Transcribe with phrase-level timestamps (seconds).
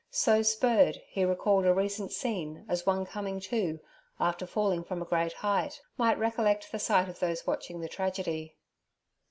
[0.09, 3.79] So spurred, he recalled a recent scene as one coming to,
[4.19, 8.55] after falling from a great height, might recollect the sight of those watching the tragedy.